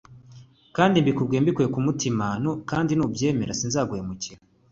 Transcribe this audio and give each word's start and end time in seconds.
kandi 0.75 0.95
mbikubwiye 1.03 1.39
bimvuye 1.41 1.67
ku 1.73 1.79
mutima 1.87 2.25
❤ 2.45 2.53
kandi 2.69 2.91
nubyemera 2.93 3.57
sinzaguhemukira 3.59 4.39